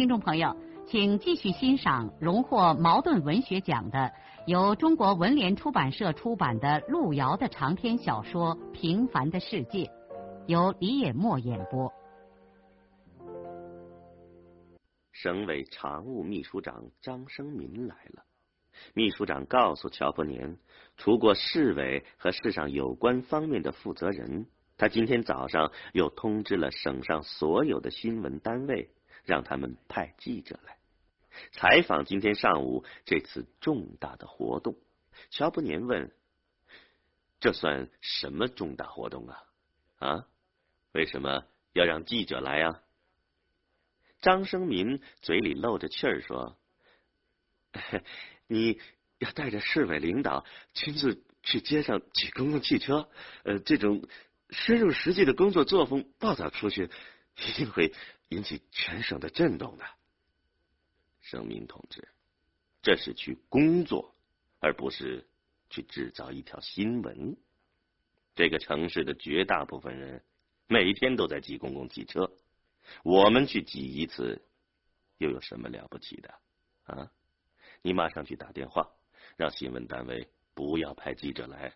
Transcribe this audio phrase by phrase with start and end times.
[0.00, 4.10] 听众朋友，请继续欣赏荣获茅盾文学奖的、
[4.46, 9.84] 由中国文联出版社出版的路遥的长篇小说《平凡的世界》，
[10.46, 11.92] 由李野墨演播。
[15.12, 18.24] 省委常务秘书长张生民来了。
[18.94, 20.56] 秘书长告诉乔伯年，
[20.96, 24.46] 除过市委和市上有关方面的负责人，
[24.78, 28.88] 他今天早上又通知了省上所有的新闻单位。
[29.24, 30.78] 让他们派记者来
[31.52, 34.76] 采访今天上午这次重大的活动。
[35.30, 36.12] 乔布年问
[37.40, 39.42] ：“这算什么重大活动啊？
[39.98, 40.26] 啊？
[40.92, 42.82] 为什么要让记者来啊？”
[44.20, 46.58] 张生民嘴里漏着气儿说
[48.48, 48.80] ：“你
[49.18, 53.08] 要带着市委领导亲自去街上挤公共汽车，
[53.44, 54.06] 呃，这种
[54.50, 56.90] 深入实际的工作作风报道出去，
[57.36, 57.92] 一定会。”
[58.30, 59.84] 引起全省的震动的，
[61.20, 62.06] 生民同志，
[62.80, 64.14] 这是去工作，
[64.60, 65.28] 而不是
[65.68, 67.36] 去制造一条新闻。
[68.36, 70.22] 这个城市的绝大部分人
[70.68, 72.30] 每天都在挤公共汽车，
[73.02, 74.46] 我们去挤一次，
[75.18, 76.32] 又有什么了不起的
[76.84, 77.10] 啊？
[77.82, 78.92] 你马上去打电话，
[79.36, 81.74] 让新闻单位不要派记者来。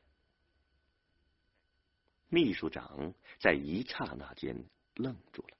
[2.29, 4.65] 秘书长在一刹那间
[4.95, 5.57] 愣住了。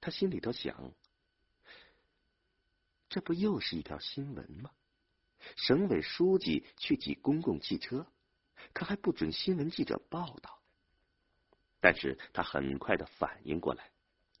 [0.00, 0.92] 他心里头想：
[3.08, 4.70] 这不又是一条新闻吗？
[5.56, 8.06] 省委书记去挤公共汽车，
[8.72, 10.60] 可还不准新闻记者报道。
[11.80, 13.90] 但是他很快的反应过来，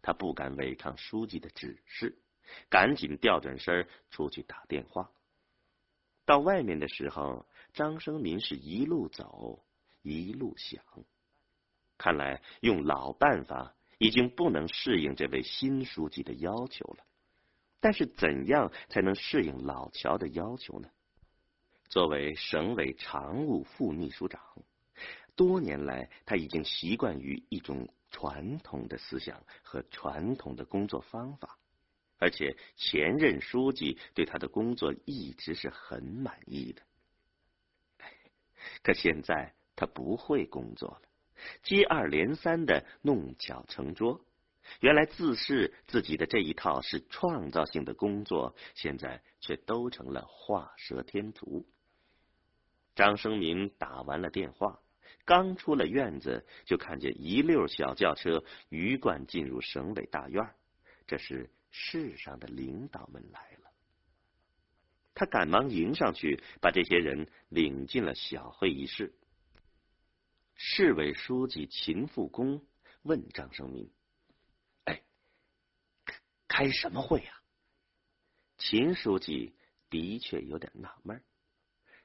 [0.02, 2.18] 他不敢违抗书记的指示，
[2.68, 5.10] 赶紧调转身出去打电话。
[6.26, 9.64] 到外面的时候，张生民是一路走
[10.02, 10.84] 一路想，
[12.00, 13.74] 看来用老办法。
[14.02, 17.04] 已经不能适应这位新书记的要求了，
[17.80, 20.88] 但是怎样才能适应老乔的要求呢？
[21.90, 24.40] 作为省委常务副秘书长，
[25.36, 31.58] 多年来他已经习惯于一种传统的思想和传统的工作方法，
[32.16, 36.80] 而且前任书记对他的工作一直是很满意的。
[38.82, 41.02] 可现在他不会工作了。
[41.62, 44.20] 接二连三的弄巧成拙，
[44.80, 51.66] 原来自视自己的这一套是创造性的工作，现在却都成了画蛇添足。
[52.94, 54.80] 张生民打完了电话，
[55.24, 60.48] 刚出了院子，就看见一溜小轿车鱼贯进入省委大院，
[61.06, 63.70] 这是市上的领导们来了。
[65.14, 69.12] 他赶忙迎上去，把这些人领进了小会议室。
[70.62, 72.62] 市委书记秦复公
[73.00, 73.90] 问张生民
[74.84, 75.02] ：“哎，
[76.48, 77.40] 开什么会呀？”
[78.58, 79.56] 秦书记
[79.88, 81.24] 的确有点纳闷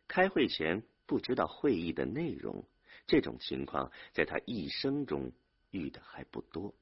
[0.08, 2.66] 开会前不知道会议的内容，
[3.06, 5.34] 这种情况在他一生中
[5.72, 6.74] 遇的还不多。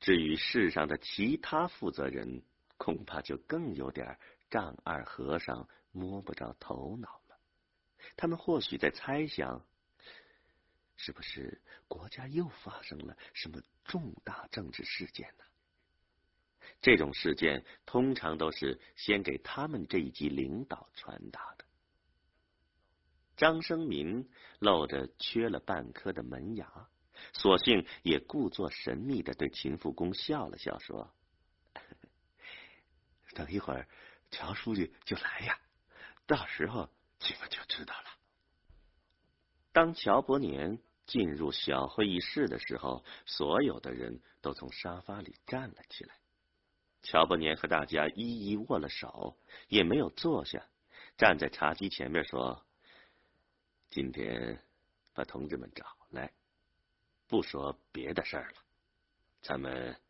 [0.00, 2.42] 至于市上的其他负责人，
[2.78, 4.18] 恐怕就更有点
[4.50, 7.38] 丈二和尚摸不着头脑了。
[8.16, 9.64] 他们或许在猜想。
[10.96, 15.44] 是不是国家又发生了什么重大政治事件呢？
[16.80, 21.64] 这种事件通常都是先给他们这一级领导传达的。
[23.36, 26.88] 张生民露着缺了半颗的门牙，
[27.32, 31.12] 索性也故作神秘的对秦复公笑了笑，说
[33.34, 33.88] ：“等一会儿
[34.30, 35.58] 乔书记就来呀，
[36.26, 36.88] 到时候
[37.20, 38.10] 你们就知道了。”
[39.74, 46.14] 当乔伯年进入小会议室的时候，所有的人都从沙发里站了起来。
[47.02, 49.36] 乔伯年和大家一一握了手，
[49.66, 50.64] 也没有坐下，
[51.18, 52.64] 站在茶几前面说
[53.90, 54.62] ：“今天
[55.12, 56.32] 把同志们找来，
[57.26, 58.56] 不说别的事儿了，
[59.42, 60.00] 咱们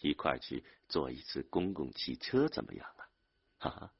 [0.00, 3.06] 一块去坐一次公共汽车，怎么样啊？”
[3.58, 3.92] 哈哈。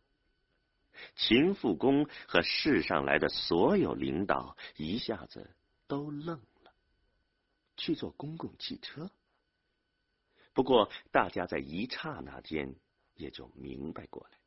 [1.16, 5.54] 秦复公和市上来的所有领导一下子
[5.86, 6.72] 都愣了。
[7.76, 9.10] 去坐公共汽车？
[10.52, 12.74] 不过，大家在一刹那间
[13.14, 14.38] 也就明白过来，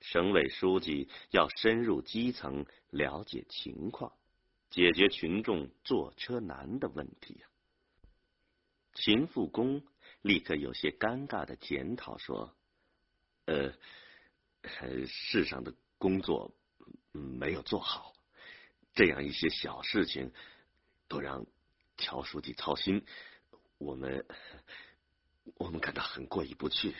[0.00, 4.12] 省委书记要深入基层了解情况，
[4.68, 7.46] 解决群众坐车难的问题呀。
[8.94, 9.82] 秦复公
[10.20, 12.54] 立刻有些尴尬的检讨说
[13.46, 13.72] ：“呃，
[15.06, 16.54] 世上的工作
[17.12, 18.12] 没有做好，
[18.94, 20.32] 这样一些小事情
[21.08, 21.46] 都让
[21.96, 23.04] 乔书记操心，
[23.78, 24.26] 我们。”
[25.56, 26.94] 我们感到很过意不去，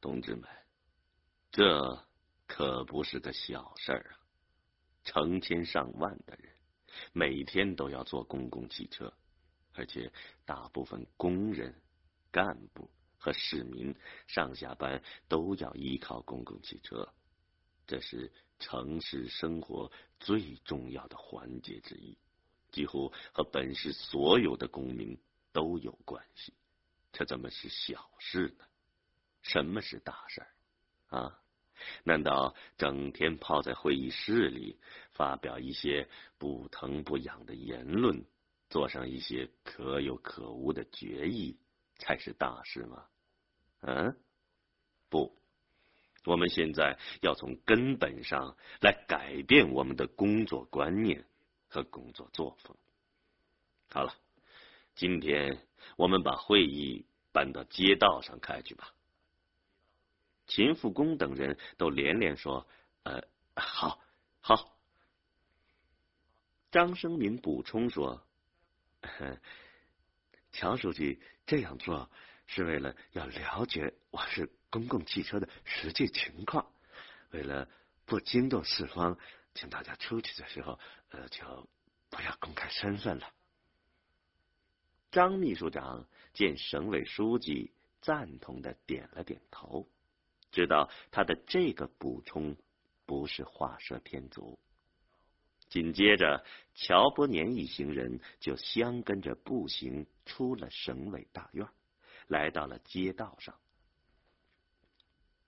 [0.00, 0.50] 同志们，
[1.52, 2.04] 这
[2.48, 4.18] 可不是个小事儿啊！
[5.04, 6.52] 成千上万的人
[7.12, 9.14] 每天都要坐公共汽车，
[9.74, 10.12] 而且
[10.44, 11.80] 大部分工人、
[12.32, 12.90] 干部
[13.20, 13.94] 和市民
[14.26, 17.12] 上下班都要依靠公共汽车，
[17.86, 22.16] 这是城市生活最重要的环节之一，
[22.72, 25.16] 几乎和本市所有的公民
[25.52, 26.54] 都有关系。
[27.12, 28.64] 这怎么是小事呢？
[29.42, 31.42] 什么是大事儿啊？
[32.04, 34.78] 难道整天泡在会议室里，
[35.12, 36.08] 发表一些
[36.38, 38.24] 不疼不痒的言论，
[38.68, 41.58] 做上一些可有可无的决议，
[42.00, 43.06] 才是大事吗？
[43.82, 44.16] 嗯，
[45.08, 45.38] 不，
[46.24, 51.24] 我们现在要从根本上来改变我们的工作观念
[51.68, 52.76] 和工作作风。
[53.90, 54.12] 好了。
[54.96, 55.66] 今天
[55.96, 58.92] 我们把会议搬到街道上开去吧。
[60.46, 62.66] 秦复公等人都连连说
[63.04, 63.22] ：“呃，
[63.54, 64.02] 好，
[64.40, 64.76] 好。”
[66.70, 68.26] 张生民补充说
[70.52, 72.08] ：“乔书记这样做
[72.46, 76.72] 是为了要了解我市公共汽车的实际情况，
[77.32, 77.68] 为了
[78.06, 79.18] 不惊动四方，
[79.52, 81.68] 请大家出去的时候，呃，就
[82.08, 83.34] 不要公开身份了。”
[85.10, 89.88] 张秘书长见省委书记赞同的点了点头，
[90.52, 92.56] 知道他的这个补充
[93.06, 94.56] 不是画蛇添足。
[95.70, 96.44] 紧接着，
[96.74, 101.66] 乔伯年一行人就相跟着步行出了省委大院，
[102.26, 103.54] 来到了街道上。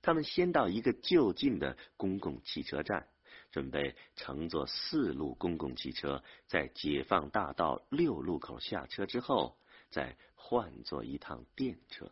[0.00, 3.06] 他们先到一个就近的公共汽车站。
[3.50, 9.58] 准备乘坐四路公共汽车，在解放大道六路口下车之后，
[9.90, 12.10] 再换坐一趟电车。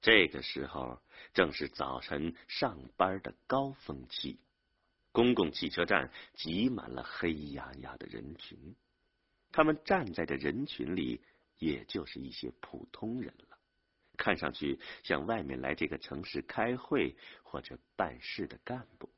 [0.00, 1.02] 这个时候
[1.34, 4.38] 正是早晨上班的高峰期，
[5.12, 8.76] 公共汽车站挤满了黑压压的人群。
[9.52, 11.20] 他们站在这人群里，
[11.58, 13.58] 也就是一些普通人了，
[14.16, 19.10] 看上去像外面来这个城市开会或者办事的干部。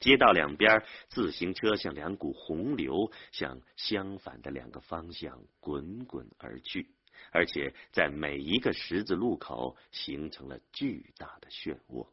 [0.00, 6.88] 街道两边，自行车像两股洪流，向相反的两个方向滚滚而去，
[7.30, 12.08] 而且在每一个十字路口形成了巨大的漩涡。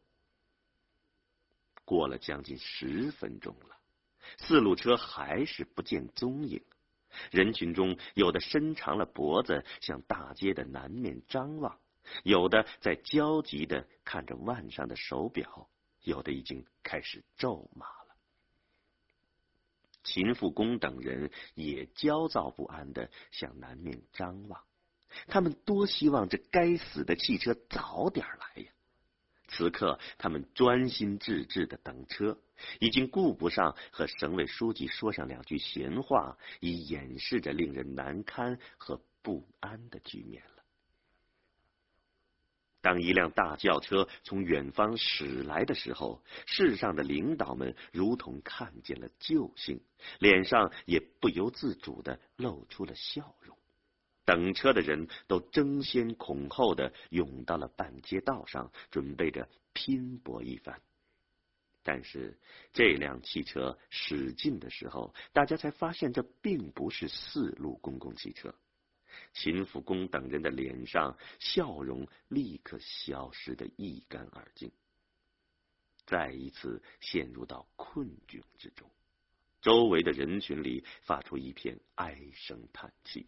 [1.90, 3.76] 过了将近十分钟了，
[4.38, 6.62] 四路车还是不见踪影。
[7.32, 11.80] 人群中有的伸长了脖子向大街的南面张望，
[12.22, 15.68] 有的在焦急的看着腕上的手表。
[16.04, 18.14] 有的已经开始咒骂了。
[20.04, 24.62] 秦复公等人也焦躁不安的向南面张望，
[25.26, 28.70] 他们多希望这该死的汽车早点来呀！
[29.50, 32.38] 此刻，他们专心致志的等车，
[32.78, 40.62] 已经顾不上和省委书记说上两句闲话，以掩饰着令人难堪和不安的局面了。
[42.82, 49.82] 当一辆大轿车从远方驶来的时候，世上的领导们如同看见了救星，
[50.18, 53.58] 脸上也不由自主的露出了笑容。
[54.30, 60.80] 等车的人都争先恐后的涌到了半街道上，准备着拼搏一番。
[61.82, 62.38] 但是
[62.72, 68.54] 这辆汽车驶近的时候，大家才发现这并不是四路公共汽车。
[69.34, 74.70] 秦福公等人的脸上笑容立刻消失的一干二净，
[76.06, 78.88] 再一次陷入到困境之中。
[79.60, 83.26] 周围的人群里发出一片唉声叹气。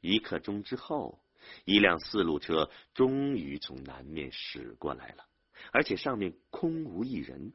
[0.00, 1.22] 一刻钟之后，
[1.64, 5.26] 一辆四路车终于从南面驶过来了，
[5.72, 7.52] 而且上面空无一人。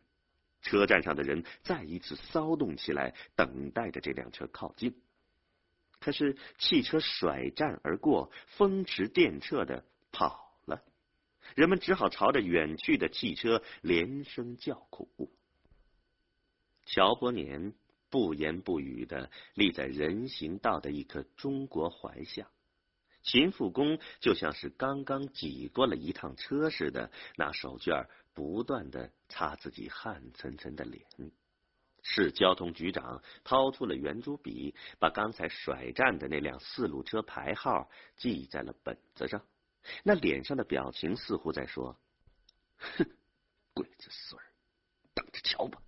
[0.62, 5.00] 车站上的人再一次骚动起来，等待着这辆车靠近。
[6.00, 10.84] 可是汽车甩站而过，风驰电掣的跑了，
[11.56, 15.32] 人们只好朝着远去的汽车连声叫苦。
[16.88, 17.74] 乔伯年
[18.10, 22.50] 不言不语的立在人行道的一棵中国槐下，
[23.24, 31.06] 秦复公就像是刚刚挤过了一趟车似的，拿手绢不断的擦自己汗涔涔的脸。
[32.08, 39.44] 市交通局长掏出了圆珠笔，把刚才甩站的那辆四路车牌号记在了本子上，
[40.04, 42.00] 那脸上的表情似乎在说
[42.78, 43.10] ：“哼，
[43.74, 44.46] 鬼子孙儿，
[45.16, 45.82] 等着瞧吧。”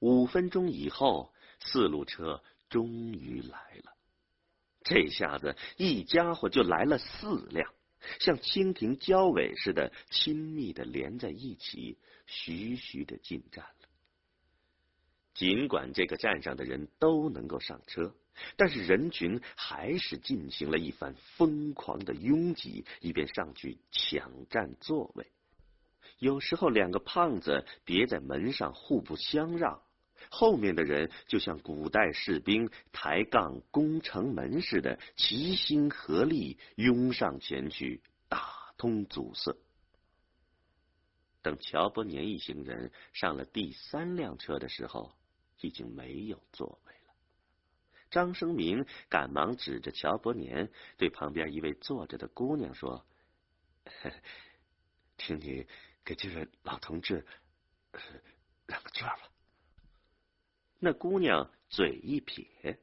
[0.00, 3.92] 五分钟以后，四路车终于来了。
[4.84, 7.72] 这下子，一家伙就来了四辆，
[8.20, 13.88] 像蜻蜓交尾似的，亲密的连在一起，徐徐的进站了。
[15.34, 18.14] 尽管这个站上的人都能够上车，
[18.56, 25.26] 但是人群还是进行了一番疯狂的拥挤，以便上去抢占座位。
[26.18, 29.82] 有时候，两个胖子别在门上互不相让，
[30.30, 39.56] 后面的人就像古代士兵抬杠攻城门似的，齐心合力拥上前去，打通阻塞。
[41.42, 45.14] 等乔伯年一行人上了第三辆车的时候。
[45.60, 47.12] 已经没有座位了。
[48.12, 53.04] 张生民赶忙指着乔伯年，对旁边一位坐着的姑娘说
[55.18, 55.66] ：“请你
[56.04, 57.26] 给这位老同志
[58.68, 59.18] 让个座吧。”
[60.78, 62.78] 那姑娘嘴一撇，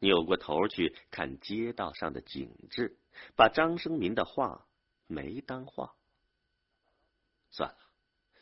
[0.00, 2.98] 扭过头去看街道上的景致，
[3.36, 4.66] 把张生民的话
[5.06, 5.94] 没当话。
[7.50, 7.78] 算了，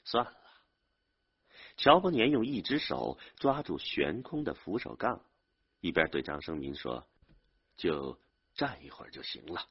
[0.05, 0.33] 算了。
[1.76, 5.23] 乔伯年用一只手抓住悬空的扶手杠，
[5.81, 7.07] 一边对张生民说
[7.76, 8.19] ：“就
[8.55, 9.69] 站一会儿就行了。”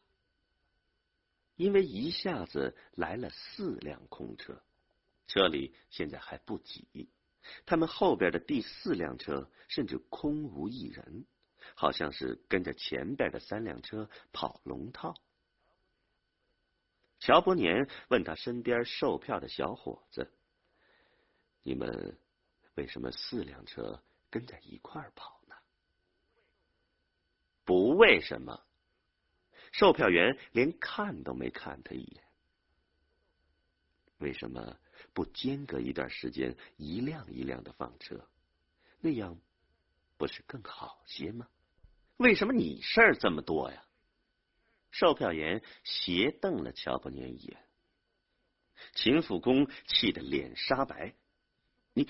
[1.57, 4.61] 因为一下子来了四辆空车，
[5.27, 7.09] 车里现在还不挤。
[7.65, 11.25] 他们后边的第四辆车甚至空无一人，
[11.75, 15.15] 好像是跟着前边的三辆车跑龙套。
[17.19, 20.31] 乔伯年问他身边售票的小伙子。
[21.63, 22.19] 你们
[22.75, 25.55] 为什么四辆车跟在一块儿跑呢？
[27.63, 28.63] 不为什么，
[29.71, 32.23] 售票员连看都没看他一眼。
[34.19, 34.77] 为什么
[35.13, 38.27] 不间隔一段时间一辆一辆的放车？
[38.99, 39.37] 那样
[40.17, 41.47] 不是更好些吗？
[42.17, 43.83] 为什么你事儿这么多呀？
[44.91, 47.57] 售票员斜瞪了乔伯年一眼，
[48.93, 51.13] 秦复公气得脸煞白。
[51.93, 52.09] 你，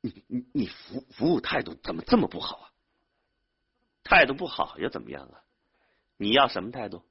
[0.00, 2.72] 你你你服服务态度怎么这么不好啊？
[4.02, 5.44] 态度不好又怎么样啊？
[6.16, 7.04] 你要什么态度？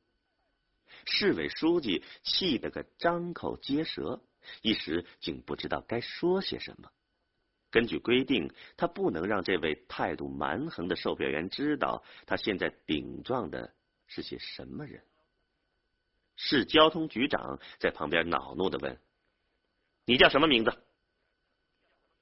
[1.05, 4.21] 市委书记气得个张口结舌，
[4.62, 6.91] 一时竟不知道该说些什么。
[7.70, 13.74] 根据规定，他不能让这位态度蛮横的售票员知道他现在顶撞的
[14.08, 15.03] 是些什么人。
[16.36, 19.00] 市交通局长在旁边恼怒的问
[20.05, 20.74] ：“你叫什么名字？”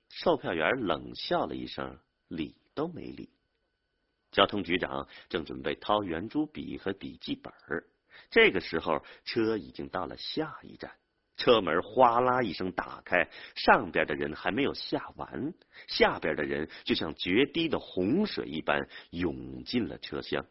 [0.09, 3.29] 售票员冷笑了一声，理都没理。
[4.31, 7.51] 交通局长正准备掏圆珠笔和笔记本
[8.29, 10.98] 这个时候车已经到了下一站，
[11.39, 15.53] 车门哗啦一声打开，上边的人还没有下完，
[15.87, 20.45] 下边的人就像决堤的洪水一般涌进了车厢。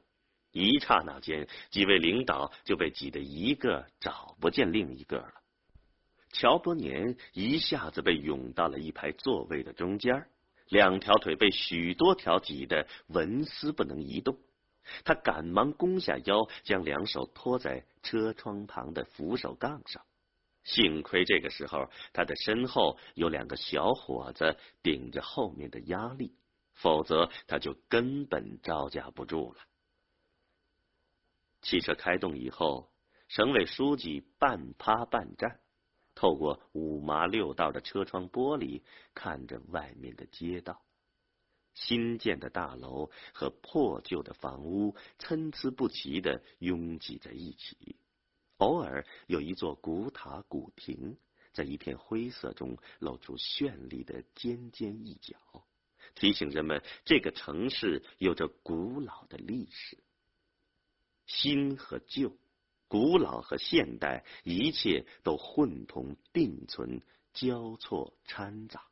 [0.51, 5.35] 一刹那间，几位领导就被挤得一个找不见另一个了。
[6.33, 10.27] 乔伯年一下子被涌到了一排座位的中间，
[10.69, 14.39] 两条腿被许多条挤得纹丝不能移动。
[15.05, 20.03] 他赶忙弓下腰，将两手托在车窗旁的扶手杠上。
[20.69, 26.37] 幸亏这个时候他的身后有两个小伙子顶着后面的压力，
[26.75, 29.61] 否则他就根本招架不住了。
[31.63, 32.93] 汽车开动以后，
[33.29, 35.61] 省委书记半趴半站。
[36.15, 38.83] 透过五麻六道的车窗玻璃，
[39.15, 40.83] 看着外面的街道，
[41.73, 47.97] 新建的大楼和破旧的房屋参差不齐的拥挤在一起，
[48.59, 51.17] 偶尔有一座古塔古亭，
[51.53, 55.37] 在一片灰色中露出绚丽的尖尖一角，
[56.15, 59.99] 提醒人们这个城市有着古老的历史。
[61.27, 62.37] 新和旧。
[62.91, 67.03] 古老和现代，一切都混同并存，
[67.35, 68.83] 交错掺杂，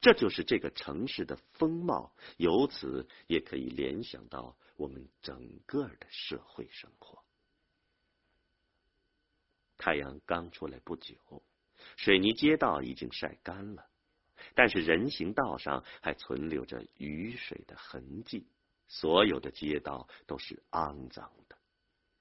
[0.00, 2.16] 这就是这个城市的风貌。
[2.38, 7.22] 由此也可以联想到我们整个的社会生活。
[9.84, 11.14] 太阳刚出来不久，
[11.98, 13.84] 水泥街道已经晒干了，
[14.54, 18.46] 但是人行道上还存留着雨水的痕迹，
[18.88, 21.58] 所有的街道都是肮脏的。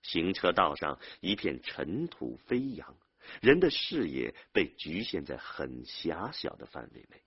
[0.02, 2.98] 行车道上一片尘土飞扬，
[3.40, 7.22] 人的视野被局限在很狭小的范围内。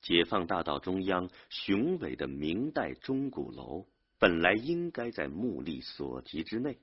[0.00, 3.86] 解放大道中央雄伟的明代钟鼓楼，
[4.18, 6.78] 本来应该在目力所及之内，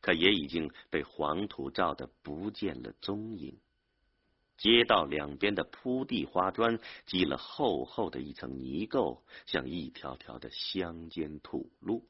[0.00, 3.58] 可也已经被黄土罩得不见了踪影。
[4.56, 12.06] 街道两边的铺地花砖积了厚厚的一层泥垢，像一条条的乡间土路。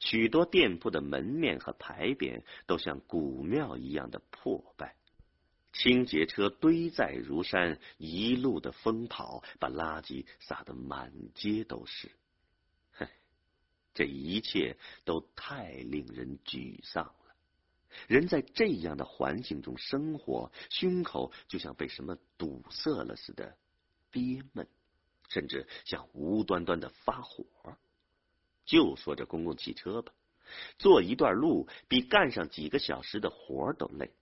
[0.00, 4.96] 许多店铺的门面和牌匾都像古庙一样的破败。
[5.72, 12.10] 清洁车堆载如山，一路的疯跑，把垃圾撒得满街都是。
[13.94, 17.14] 这一切都太令人沮丧了。
[18.06, 23.56] 人在这样的环境中生活，胸口就像被什么堵塞了似的，
[24.10, 24.68] 憋闷，
[25.28, 27.44] 甚至像无端端的发火。
[28.64, 30.12] 就说这公共汽车吧，
[30.78, 34.12] 坐一段路比干上几个小时的活都累。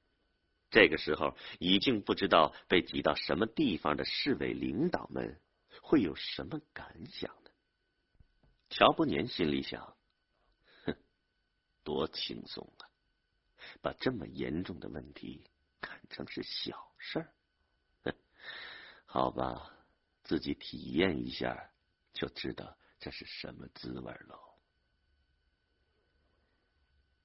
[0.71, 5.39] 这个时候，已经不知道被挤到什么地方的市委领导们
[5.83, 7.48] 会有什么感想呢？
[8.71, 9.97] 乔伯年心里想：
[10.85, 10.97] 哼，
[11.83, 12.89] 多轻松啊！
[13.81, 17.33] 把这么严重的问题看成是小事儿，
[18.05, 18.15] 哼，
[19.07, 19.73] 好吧，
[20.23, 21.71] 自己体验一下
[22.13, 24.39] 就知道这是什么滋味喽。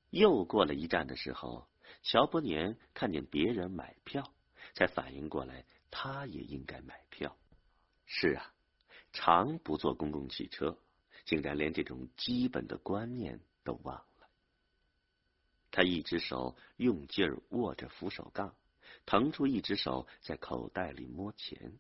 [0.10, 1.68] 又过了一站的时候，
[2.04, 4.34] 乔伯年看见别人买票，
[4.76, 7.38] 才反应过来，他也应该买票。
[8.06, 8.54] 是啊，
[9.12, 10.78] 常不坐公共汽车，
[11.26, 14.30] 竟然连这种基本的观念都忘了。
[15.72, 18.56] 他一只手用劲儿握着扶手杠，
[19.06, 21.74] 腾出一只手在口袋里摸钱，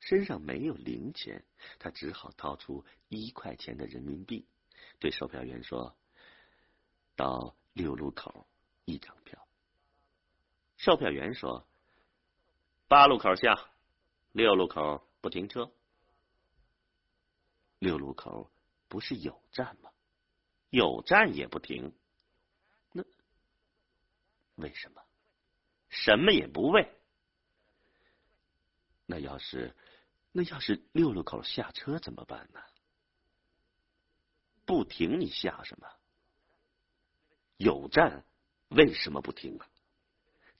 [0.00, 1.44] 身上没有零钱，
[1.78, 4.46] 他只好掏出一块钱的人民币，
[5.00, 5.96] 对售票员说
[7.16, 8.46] ：“到六路口
[8.84, 9.46] 一张票。”
[10.78, 11.66] 售票员说
[12.86, 13.70] ：“八路口下，
[14.32, 15.72] 六路口不停车。”
[17.80, 18.50] 六路口
[18.88, 19.90] 不是有站吗？
[20.70, 21.94] 有站也不停。
[22.92, 23.02] 那
[24.56, 25.02] 为什么？
[25.88, 26.92] 什么也不为。
[29.06, 29.74] 那要是
[30.32, 32.60] 那要是六路口下车怎么办呢？
[34.64, 35.88] 不停，你下什么？
[37.56, 38.24] 有站
[38.68, 39.68] 为什么不停啊？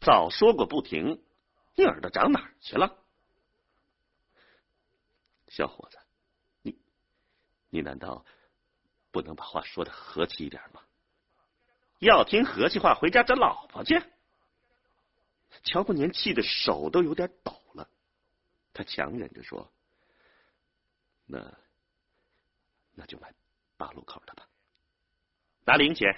[0.01, 1.23] 早说过不停，
[1.75, 3.03] 你耳朵长哪儿去了？
[5.49, 5.99] 小伙子，
[7.71, 8.25] 你难道
[9.11, 10.83] 不能把话说的和气一点吗？
[11.99, 14.03] 要听和气话，回家找老婆去。
[15.65, 17.89] 乔不年气的手都有点抖了，
[18.75, 19.73] 他强忍着说
[21.25, 21.57] ：“那
[22.93, 23.33] 那就买
[23.79, 24.47] 八路口的吧。
[25.65, 26.15] 拿零钱，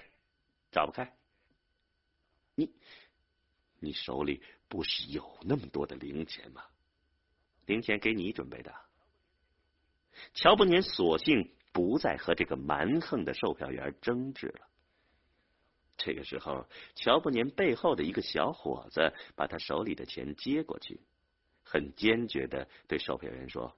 [0.73, 1.17] 找不开。
[2.57, 2.75] 你
[3.79, 6.65] 你手里不是有那么多的零钱吗？
[7.67, 8.75] 零钱给你准备的。”
[10.35, 14.69] 乔布年索性不再和这个蛮横的售票员争执了。
[15.97, 21.01] 这个时候，乔布年背后的一个小伙子把他手里的钱接过去，
[21.65, 23.77] 很坚决的对售票员说：“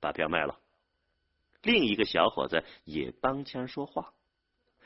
[0.00, 0.58] 把票卖了。”
[1.62, 4.12] 另一个小伙子也帮腔说话。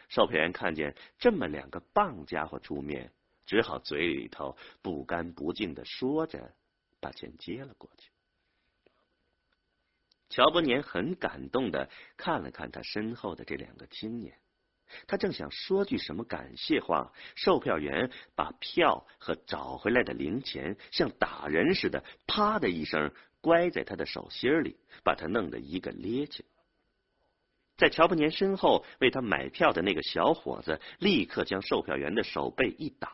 [0.08, 3.12] 售票员看见这么两个棒家伙出面，
[3.46, 6.54] 只好嘴里头不干不净的说着，
[7.00, 8.10] 把钱接了过去。
[10.36, 14.36] 乔伯年很感动的看了看他身后的这两个青年。
[15.06, 26.42] 他正想说句什么感谢话，售票员把票和找回来的零钱像打人似的，啪的一声乖在他的手心里，把他弄得一个趔趄。
[27.78, 33.10] 在乔布年身后为他买票的那个小伙子立刻将售票员的手背一挡，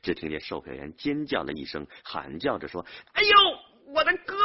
[0.00, 4.41] 只听见售票员尖叫了一声，喊叫着说：“哎呦，我的胳膊！”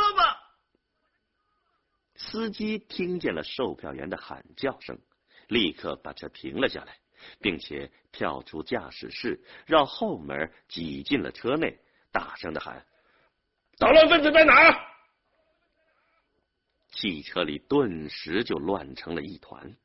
[2.30, 5.00] 司机听见了售票员的喊叫声。
[5.48, 6.98] 立刻把车停了下来，
[7.40, 11.80] 并且跳出驾驶室，绕后门挤进了车内，
[12.12, 12.86] 大声的喊
[13.80, 14.54] ：“捣乱分子在哪？”
[16.92, 19.78] 汽车里顿时就乱成了一团。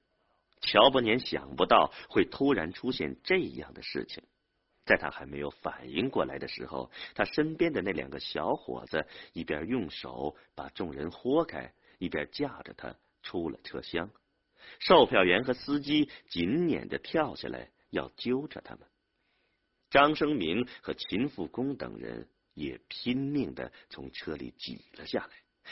[0.60, 4.24] 乔伯年想不到会突然出现这样的事情，
[4.84, 14.10] 在他还没有反应过来的时候，他身边的那两个小伙子一边用手把众人豁开，一边架着他出了车厢。
[14.80, 18.84] 售票员和司机紧撵着跳下来，要揪着他们。
[19.88, 25.30] 张生民和秦富公等人也拼命的从车里挤了下来，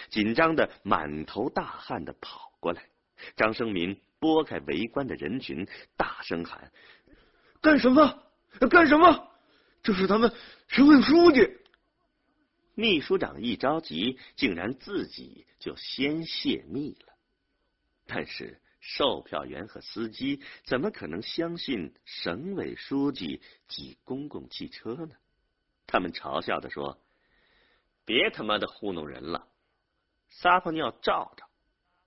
[0.09, 2.89] 紧张的满头大汗的跑过来。
[3.35, 5.67] 张生民拨开围观的人群，
[5.97, 6.71] 大声喊
[7.61, 8.23] ：“干什么？
[8.71, 9.29] 干什么？
[9.83, 10.33] 这是咱们
[10.69, 11.41] 省委书记。
[12.81, 17.13] 秘书长一着急，竟然自己就先泄密了。
[18.07, 25.15] 但是售票员和司机怎么可能相信省委书记挤公共汽车呢？
[25.87, 26.99] 他们嘲笑的说
[28.07, 29.47] ：“别他妈的糊弄人了，
[30.31, 31.51] 撒泡尿照照，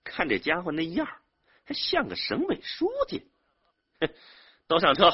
[0.04, 1.08] 看这家伙那样
[1.66, 3.30] 还像个省委书记。”
[4.02, 4.10] 哼，
[4.66, 5.12] 都上车，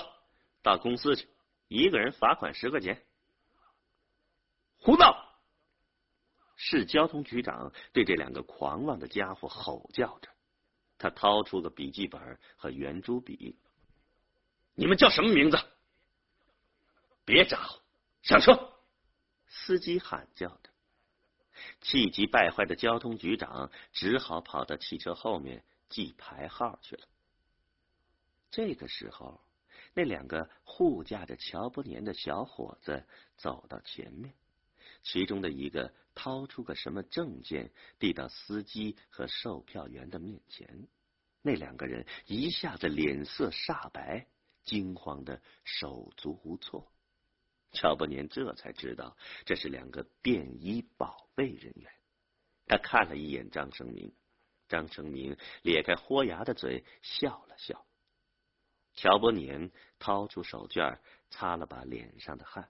[0.63, 1.27] 到公司去，
[1.67, 3.03] 一个人罚款十块钱。
[4.77, 5.28] 胡闹！
[6.61, 10.27] 市交通局长对这两个狂妄的家伙吼叫着，
[10.97, 13.57] 他掏出个笔记本和圆珠笔。
[14.75, 15.57] 你们叫什么名字？
[17.23, 17.79] 别咋呼，
[18.23, 18.73] 上车！
[19.47, 20.69] 司机喊叫着，
[21.79, 27.07] 气急败坏的交通局长只好跑到汽车后面记牌号去了。
[28.51, 29.39] 这个时候，
[29.93, 34.33] 那两个护驾着乔伯年的小伙子走到前面。
[35.03, 40.88] 其中的一个掏出个什么证件，递到司机和售票员的面前。
[41.41, 44.27] 那两个人一下子脸色煞白，
[44.63, 46.91] 惊慌的手足无措。
[47.71, 51.91] 乔伯年这才知道这是两个便衣保卫人员。
[52.65, 54.13] 他看了一眼张生明，
[54.67, 57.85] 张生明咧开豁牙的嘴笑了笑。
[58.95, 62.69] 乔伯年掏出手绢擦了把脸上的汗。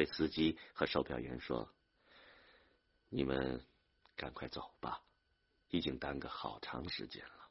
[0.00, 1.70] 对司机和售票员说
[3.10, 3.62] ：“你们
[4.16, 5.02] 赶快走吧，
[5.68, 7.50] 已经耽搁好长时间了。”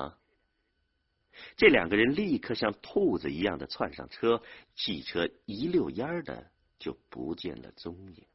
[0.00, 0.18] 啊！
[1.58, 4.42] 这两个人立刻像兔子一样的窜上车，
[4.74, 8.26] 汽车一溜烟的就不见了踪影。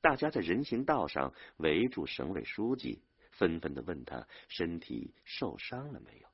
[0.00, 6.28] 大家在人行道上围住省委书记，纷纷的问他身体受伤了没有。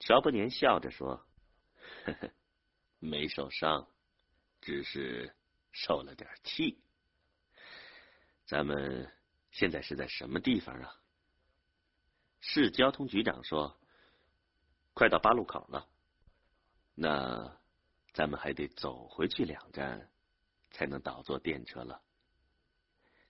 [0.00, 1.24] 乔伯年笑着说
[2.06, 2.30] ：“呵呵，
[2.98, 3.86] 没受伤。”
[4.62, 5.34] 只是
[5.72, 6.82] 受了点气。
[8.46, 9.12] 咱们
[9.50, 10.96] 现在是在什么地方啊？
[12.40, 13.78] 市交通局长说
[14.94, 15.88] ：“快到八路口了。”
[16.94, 17.60] 那
[18.12, 20.10] 咱们还得走回去两站，
[20.70, 22.02] 才能倒坐电车了。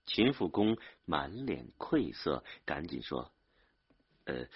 [0.07, 3.33] 秦复公满脸愧色，赶紧说
[4.25, 4.49] ：“呃，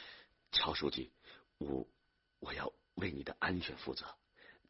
[0.53, 1.13] 乔书记，
[1.59, 1.87] 我
[2.41, 4.07] 我要为你的安全负责。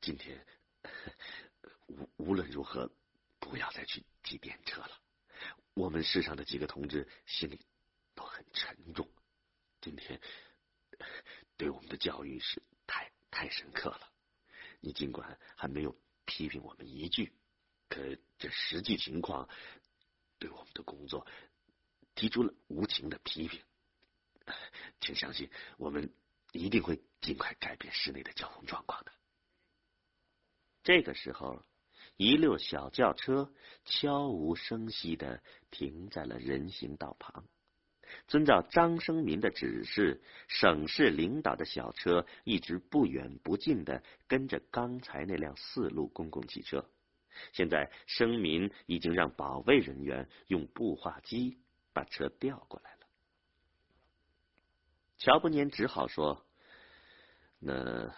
[0.00, 0.46] 今天。”
[2.26, 2.90] 无论如何，
[3.38, 5.00] 不要再去挤电车了。
[5.74, 7.64] 我们市上的几个同志心里
[8.16, 9.08] 都很沉重。
[9.80, 10.20] 今天
[11.56, 14.12] 对我们的教育是太太深刻了。
[14.80, 17.32] 你尽管还没有批评我们一句，
[17.88, 18.02] 可
[18.38, 19.48] 这实际情况
[20.40, 21.24] 对我们的工作
[22.16, 23.62] 提出了无情的批评。
[25.00, 26.12] 请相信，我们
[26.50, 29.12] 一定会尽快改变市内的交通状况的。
[30.82, 31.64] 这个时候。
[32.16, 33.50] 一溜小轿车
[33.84, 37.44] 悄无声息的停在了人行道旁。
[38.28, 46.88] 遵照张生民的指示，省市领导的小车一直不远不近的跟着刚才那辆四路公共汽车。
[47.52, 51.58] 现在，生民已经让保卫人员用步话机
[51.92, 53.06] 把车调过来了。
[55.18, 56.46] 乔伯年只好说
[57.60, 58.14] ：“那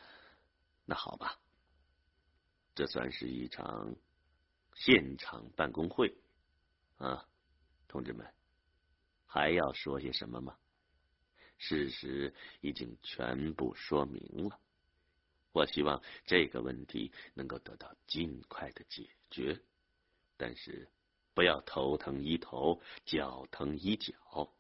[0.85, 1.39] 那好吧。”
[2.79, 3.97] 这算是一场
[4.77, 6.17] 现场办公会
[6.99, 7.27] 啊，
[7.88, 8.25] 同志们，
[9.27, 10.57] 还要说些什么吗？
[11.57, 14.61] 事实已经全部说明了。
[15.51, 19.61] 我希望这个问题能够得到尽快的解决，
[20.37, 20.88] 但是
[21.35, 24.55] 不要头疼医头，脚疼医脚，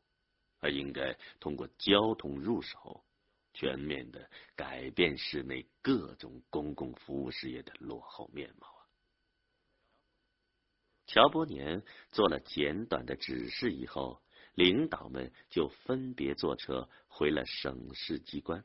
[0.58, 3.04] 而应该通过交通入手。
[3.52, 8.86] 全面的改变市内各种公共服务事业的落后面貌啊！
[11.06, 14.22] 乔伯年做了简短的指示以后，
[14.54, 18.64] 领导们就分别坐车回了省市机关。